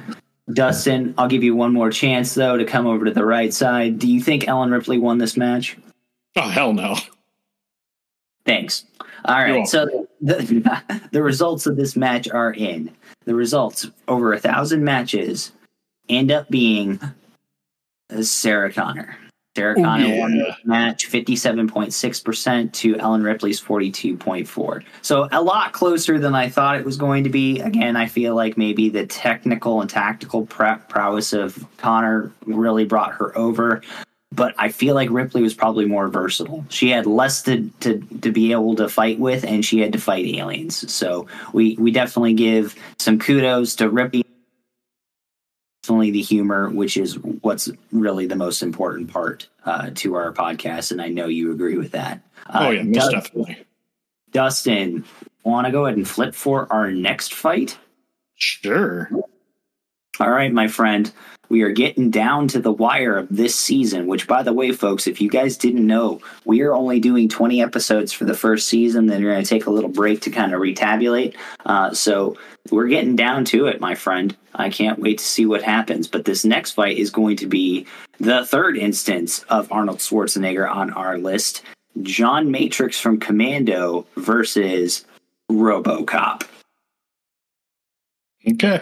[0.53, 3.99] Dustin, I'll give you one more chance though to come over to the right side.
[3.99, 5.77] Do you think Ellen Ripley won this match?
[6.37, 6.97] Oh hell no.
[8.45, 8.85] Thanks.
[9.25, 9.67] All right.
[9.67, 10.83] So the,
[11.13, 12.91] the results of this match are in.
[13.25, 15.53] The results over a thousand matches
[16.09, 17.01] end up being
[18.23, 19.17] Sarah Connor.
[19.55, 20.21] Sarah Connor yeah.
[20.21, 24.83] won the match 57.6% to Ellen Ripley's 42.4.
[25.03, 27.61] So a lot closer than I thought it was going to be.
[27.61, 33.37] Again, I feel like maybe the technical and tactical prowess of Connor really brought her
[33.37, 33.83] over.
[34.35, 36.65] But I feel like Ripley was probably more versatile.
[36.71, 39.99] She had less to, to, to be able to fight with, and she had to
[39.99, 40.91] fight aliens.
[40.91, 44.22] So we, we definitely give some kudos to Ripley
[45.83, 50.93] definitely the humor, which is what's really the most important part uh, to our podcast,
[50.93, 52.23] and I know you agree with that.
[52.47, 53.67] Uh, oh yeah, most Dustin, definitely.
[54.31, 55.05] Dustin,
[55.45, 57.77] want to go ahead and flip for our next fight?
[58.37, 59.11] Sure.
[60.21, 61.13] All right, my friend
[61.53, 65.07] we are getting down to the wire of this season, which, by the way, folks,
[65.07, 69.05] if you guys didn't know, we are only doing 20 episodes for the first season.
[69.05, 71.37] Then we're going to take a little break to kind of retabulate.
[71.67, 72.39] Uh, so
[72.71, 74.35] we're getting down to it, my friend.
[74.55, 76.09] I can't wait to see what happens.
[76.09, 77.87] But this next fight is going to be
[78.19, 81.63] the third instance of Arnold Schwarzenegger on our list
[82.01, 85.05] John Matrix from Commando versus
[85.51, 86.45] Robocop.
[88.51, 88.81] Okay.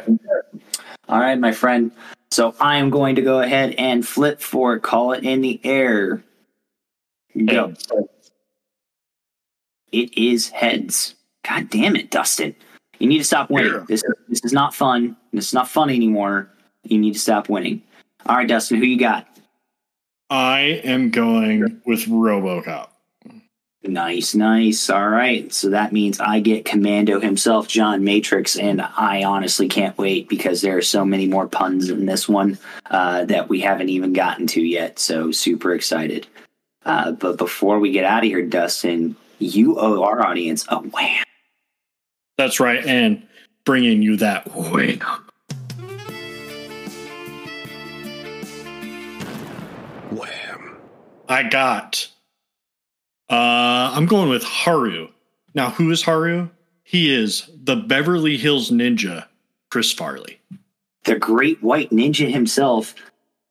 [1.10, 1.90] All right, my friend.
[2.30, 4.82] So I am going to go ahead and flip for it.
[4.82, 6.22] Call it in the air.
[7.46, 7.74] Go.
[9.90, 11.16] It is heads.
[11.44, 12.54] God damn it, Dustin.
[13.00, 13.84] You need to stop winning.
[13.88, 15.16] This, this is not fun.
[15.32, 16.48] This is not fun anymore.
[16.84, 17.82] You need to stop winning.
[18.26, 19.26] All right, Dustin, who you got?
[20.28, 22.89] I am going with Robocop.
[23.82, 24.90] Nice, nice.
[24.90, 25.50] All right.
[25.54, 30.60] So that means I get Commando himself, John Matrix, and I honestly can't wait because
[30.60, 32.58] there are so many more puns in this one
[32.90, 34.98] uh, that we haven't even gotten to yet.
[34.98, 36.26] So super excited.
[36.84, 41.24] Uh, but before we get out of here, Dustin, you owe our audience a wham.
[42.36, 42.84] That's right.
[42.84, 43.26] And
[43.64, 45.00] bringing you that wham.
[50.10, 50.76] Wham.
[51.30, 52.09] I got
[53.30, 55.08] uh, I'm going with Haru.
[55.54, 56.48] Now, who is Haru?
[56.82, 59.26] He is the Beverly Hills Ninja,
[59.70, 60.40] Chris Farley.
[61.04, 62.94] The great white ninja himself,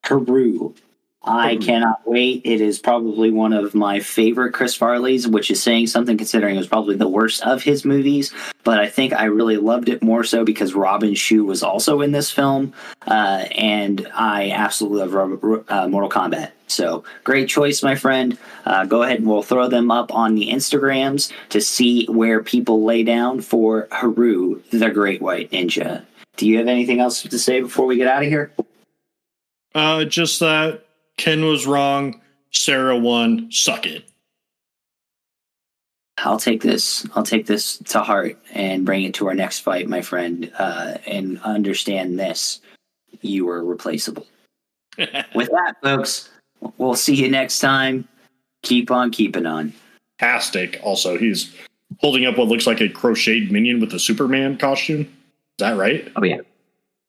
[0.04, 0.74] Haru.
[1.22, 2.40] I cannot wait.
[2.44, 6.58] It is probably one of my favorite Chris Farley's, which is saying something considering it
[6.58, 8.32] was probably the worst of his movies.
[8.64, 12.12] But I think I really loved it more so because Robin Shou was also in
[12.12, 12.72] this film,
[13.06, 16.52] uh, and I absolutely love uh, Mortal Kombat.
[16.70, 18.38] So great choice, my friend.
[18.64, 22.84] Uh, go ahead and we'll throw them up on the Instagrams to see where people
[22.84, 26.04] lay down for Haru, the Great White Ninja.
[26.36, 28.52] Do you have anything else to say before we get out of here?
[29.74, 30.84] Uh, just that
[31.16, 32.20] Ken was wrong.
[32.52, 33.50] Sarah won.
[33.52, 34.04] Suck it.
[36.18, 37.06] I'll take this.
[37.14, 40.98] I'll take this to heart and bring it to our next fight, my friend, uh,
[41.06, 42.60] and understand this.
[43.22, 44.26] You were replaceable.
[45.34, 46.30] With that, folks,
[46.78, 48.06] We'll see you next time.
[48.62, 49.72] Keep on keeping on.
[50.18, 50.78] Fantastic.
[50.82, 51.54] Also, he's
[51.98, 55.00] holding up what looks like a crocheted minion with a Superman costume.
[55.00, 55.08] Is
[55.58, 56.10] that right?
[56.16, 56.40] Oh yeah.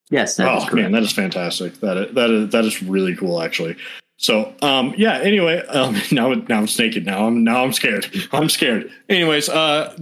[0.10, 0.40] Yes.
[0.40, 1.80] Oh man, that is fantastic.
[1.80, 3.78] That is, that is that is really cool, actually.
[4.18, 5.18] So, um, yeah.
[5.20, 7.06] Anyway, um, now now I'm naked.
[7.06, 8.08] Now I'm now I'm scared.
[8.32, 8.92] I'm scared.
[9.10, 9.98] Anyways, uh,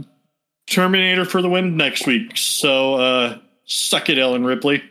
[0.68, 2.38] Terminator for the win next week.
[2.38, 4.84] So, uh, suck it, Ellen Ripley.